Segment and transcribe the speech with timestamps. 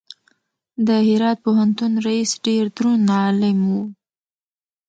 [0.87, 3.73] د هرات پوهنتون رئیس ډېر دروند عالم و.